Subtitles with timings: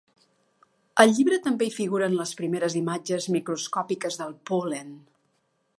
[1.03, 4.91] Al llibre també hi figuren les primeres imatges microscòpiques del pol·len.